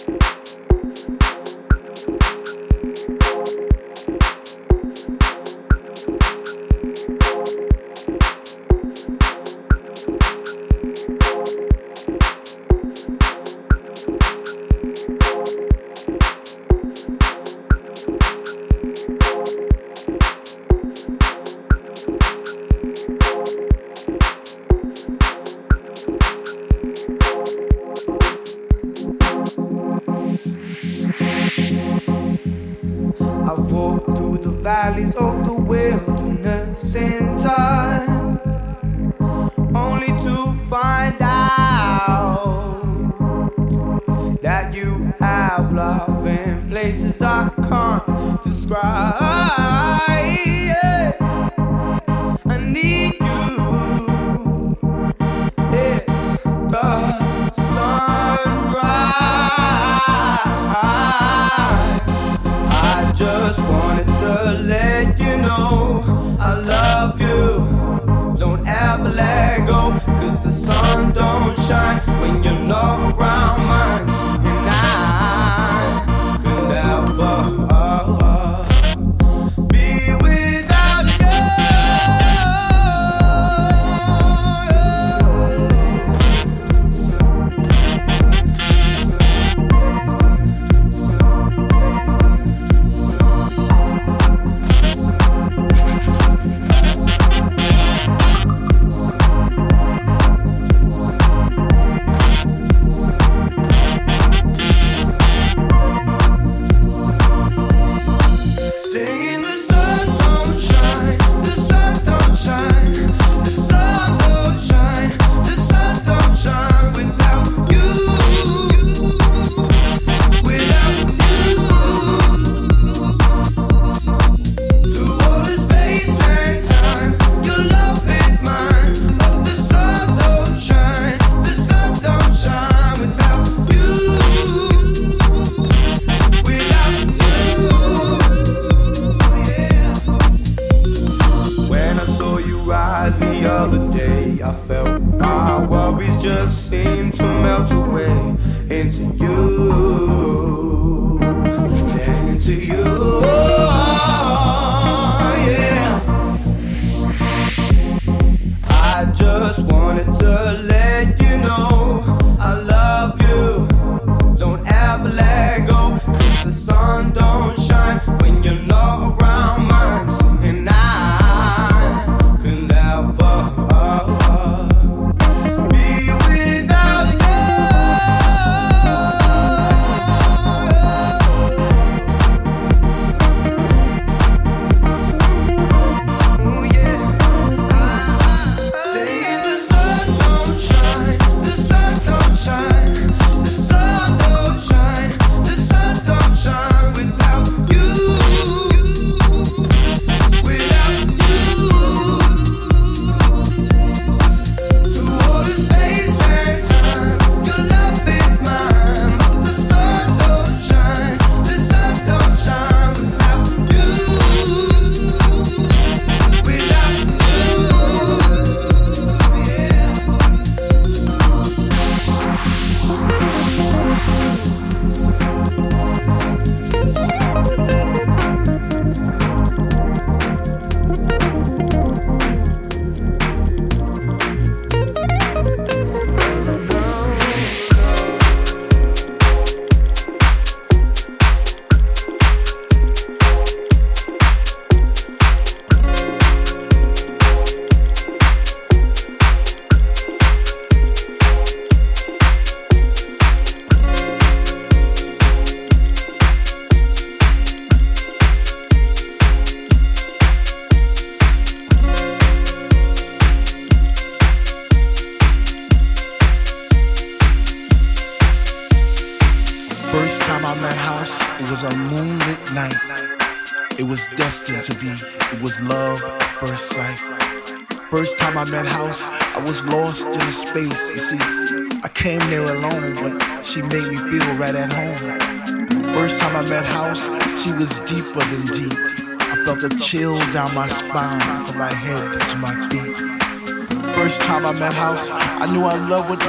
[0.00, 0.39] chill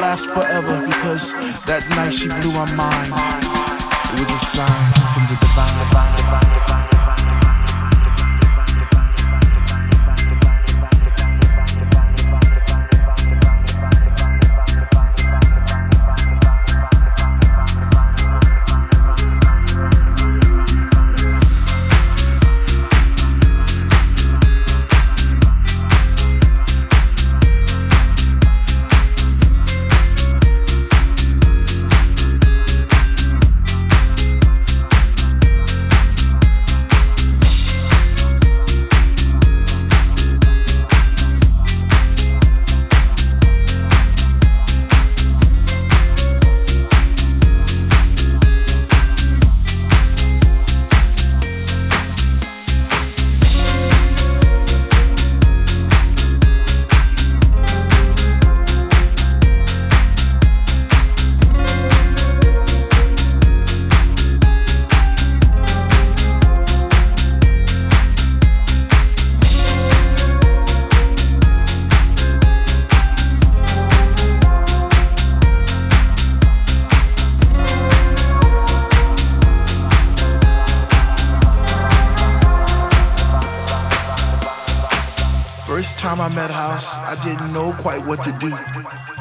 [0.02, 1.32] last forever because
[1.66, 3.31] that night she blew my mind.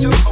[0.00, 0.31] one.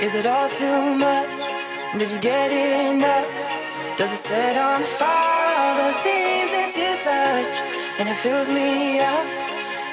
[0.00, 1.40] Is it all too much?
[1.96, 3.30] Did you get enough?
[3.96, 7.56] Does it set on fire all the things that you touch?
[8.00, 9.24] And it fills me up,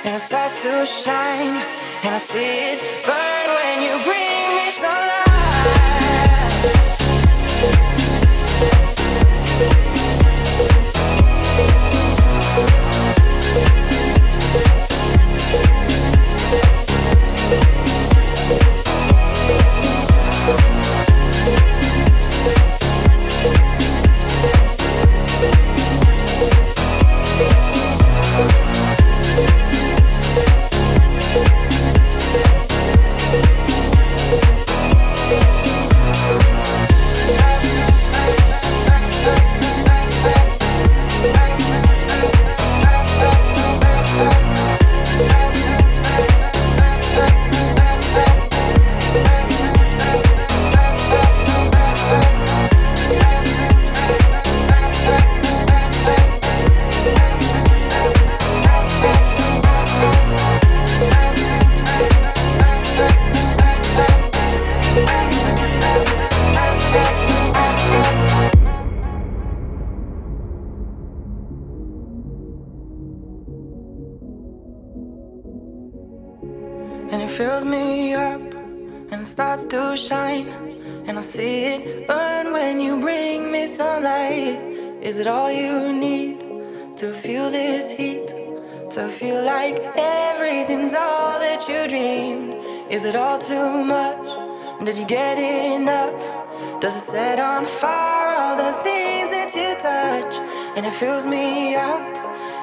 [0.04, 1.56] and it starts to shine,
[2.04, 3.21] and I see it burn.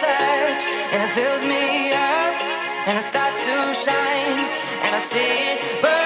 [0.00, 2.34] touch and it fills me up
[2.88, 4.40] and it starts to shine
[4.84, 5.99] and I see it burn.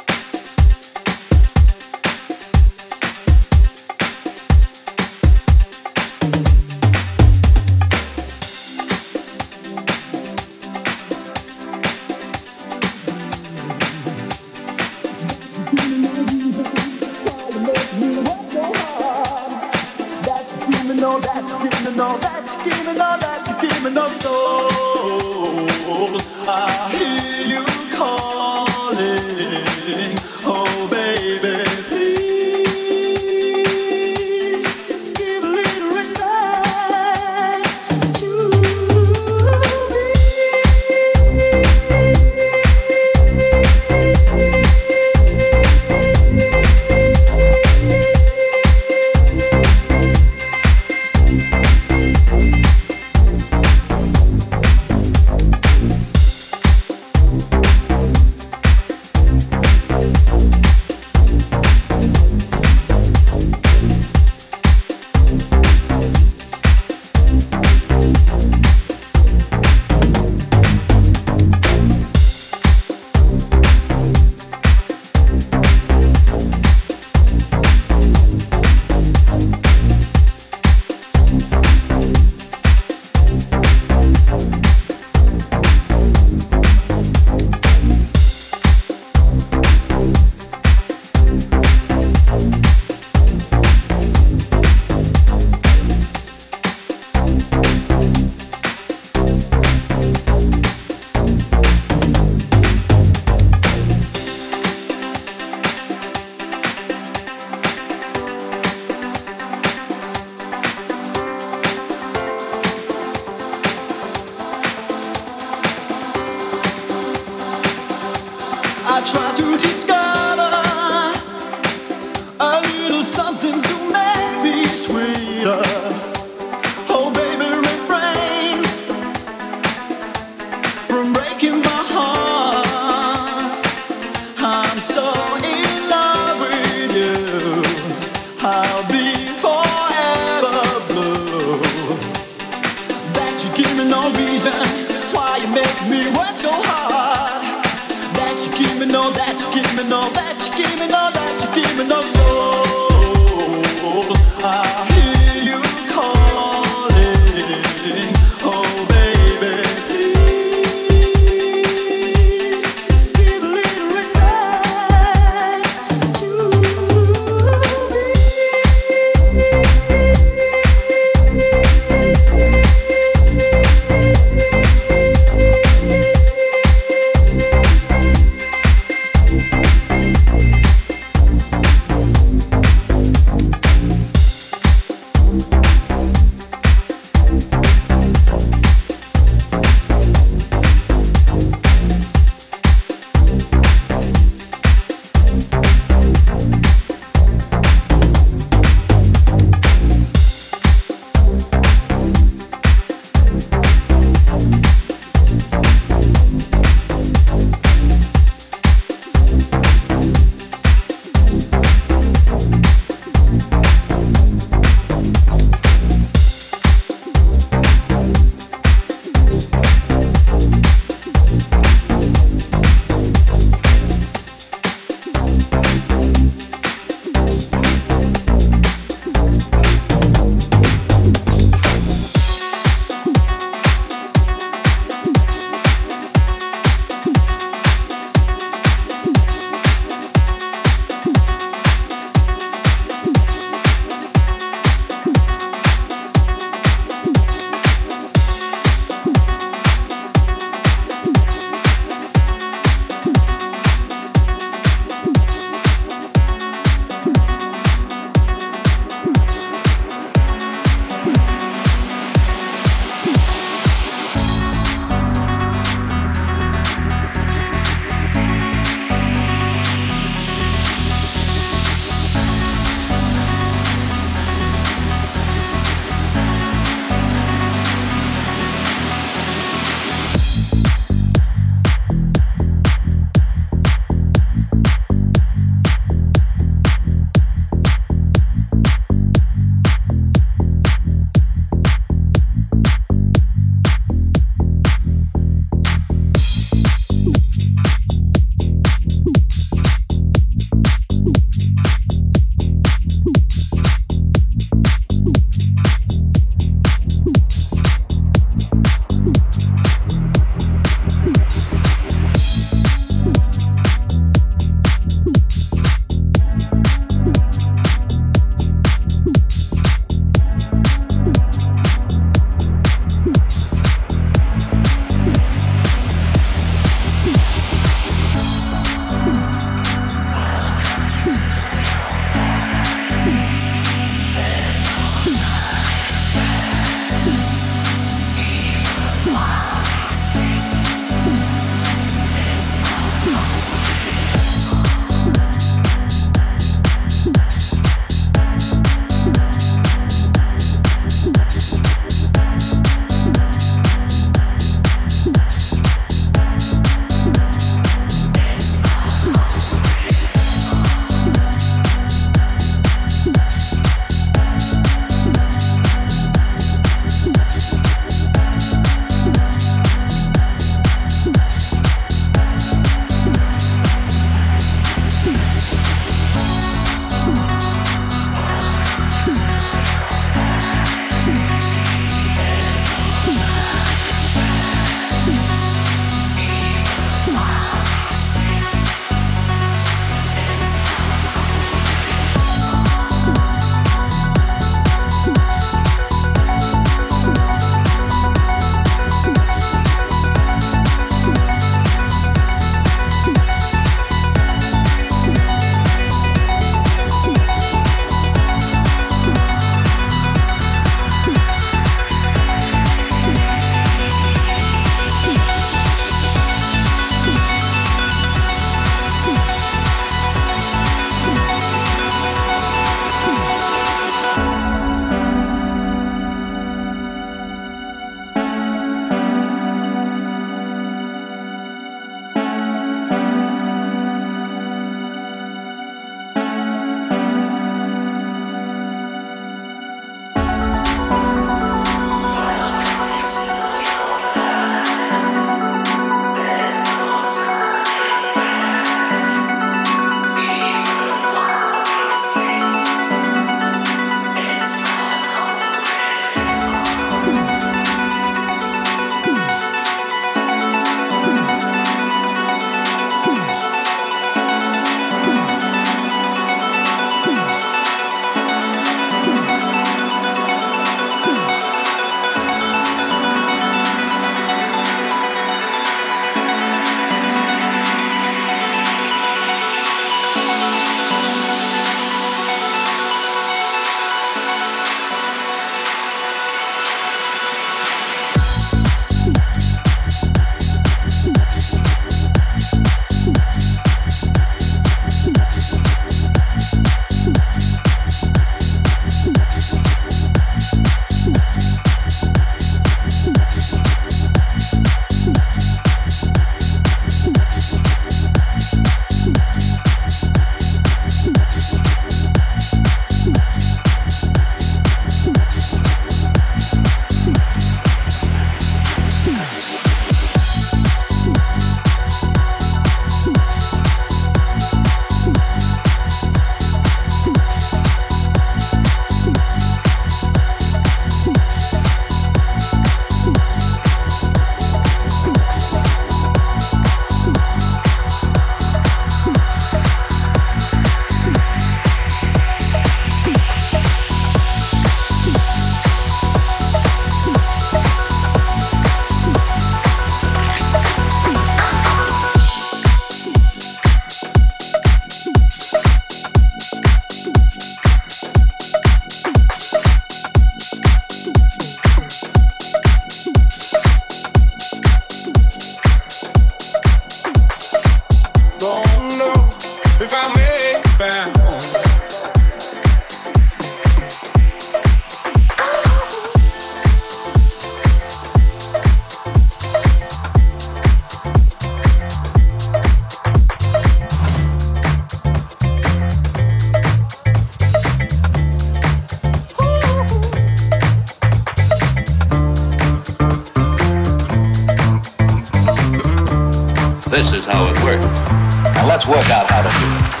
[598.81, 600.00] Let's work out how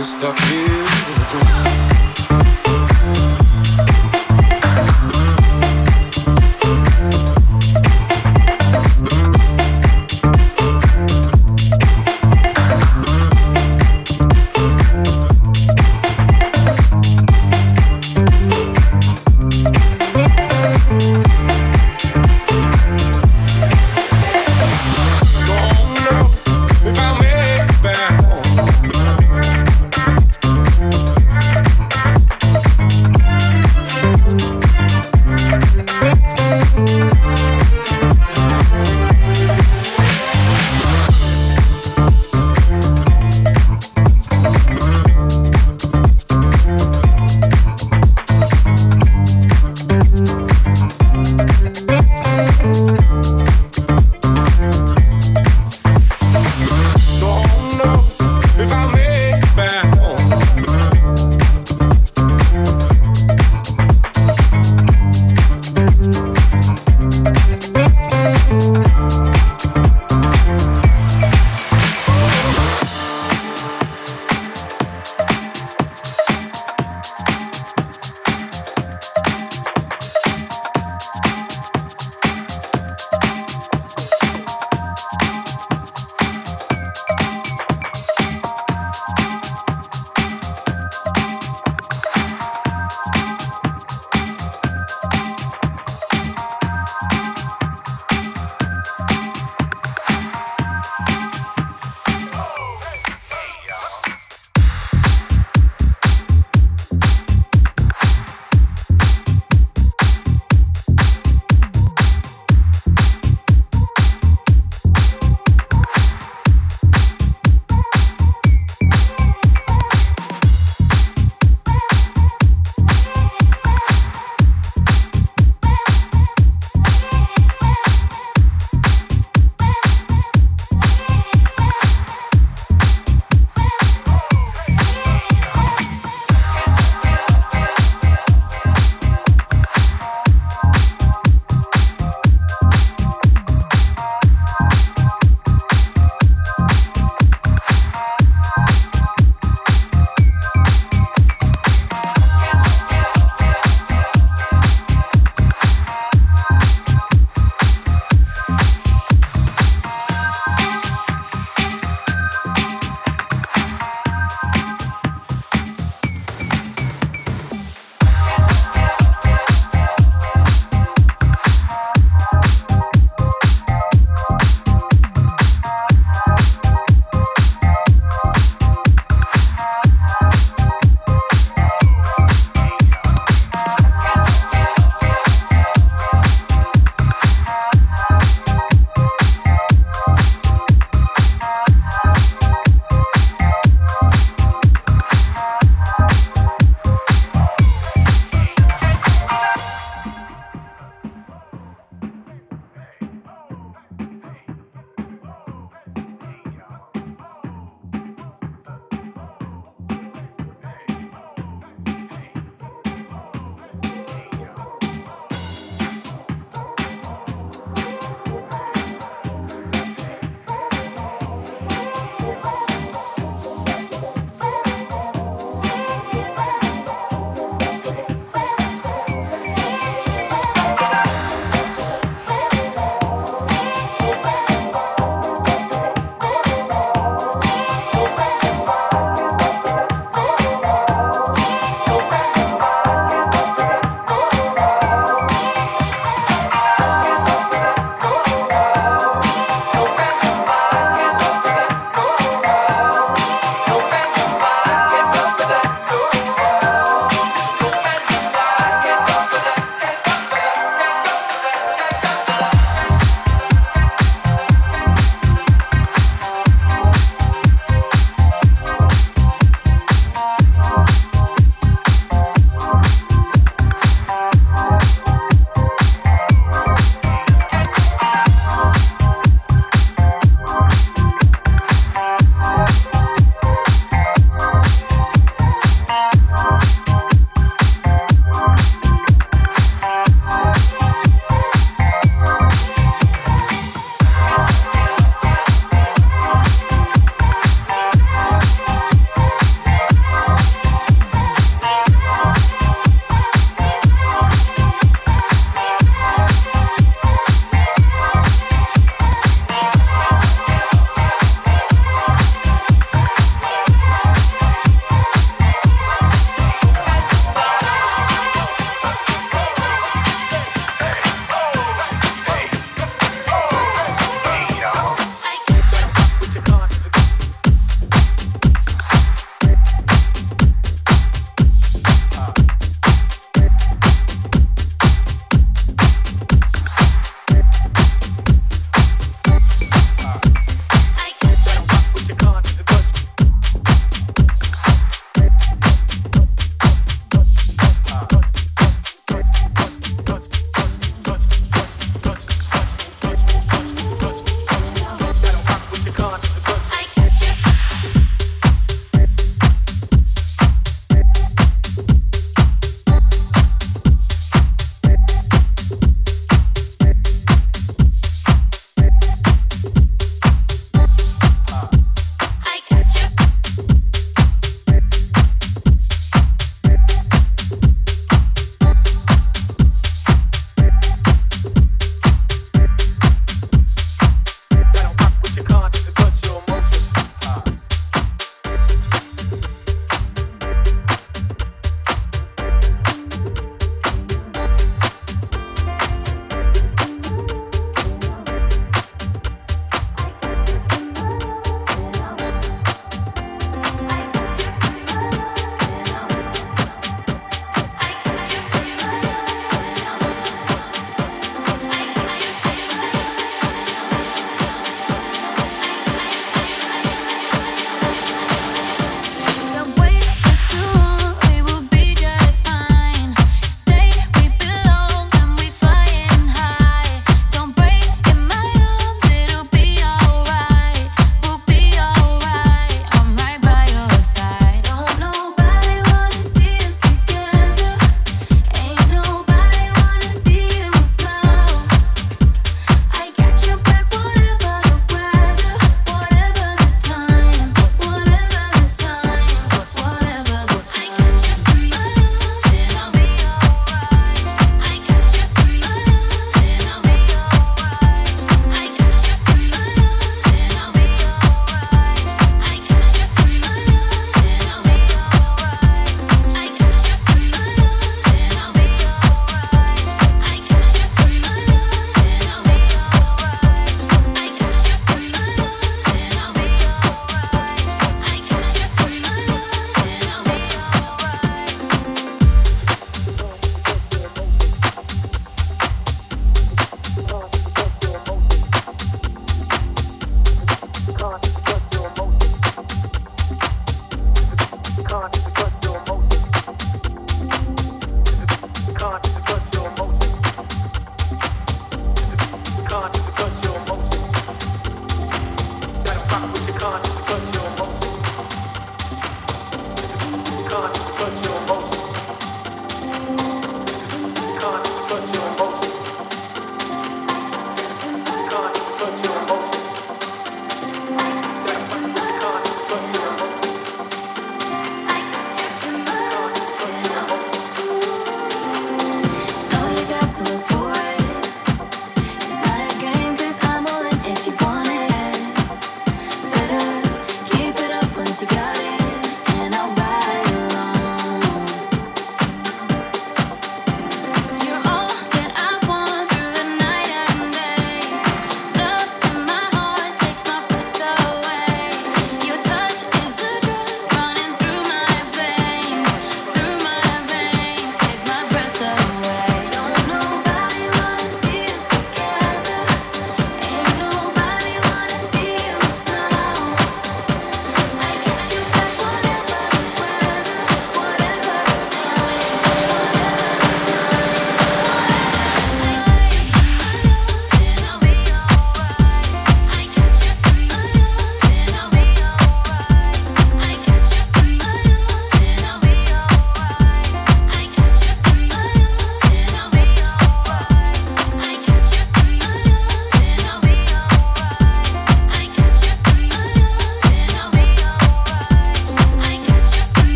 [0.00, 1.79] está aqui.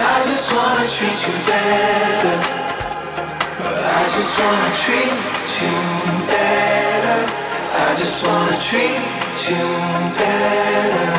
[0.00, 2.36] I just wanna treat you better.
[3.60, 5.12] I just wanna treat
[5.60, 5.74] you
[6.32, 7.20] better.
[7.74, 9.04] I just wanna treat
[9.48, 9.64] you
[10.16, 11.10] better.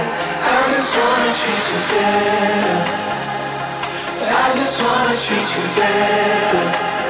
[0.42, 2.80] I just wanna treat you better.
[4.32, 7.09] I just wanna treat you better.